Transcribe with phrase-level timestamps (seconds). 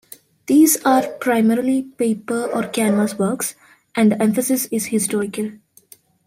[0.47, 3.53] These are primarily paper or canvas works,
[3.93, 5.51] and the emphasis is historical.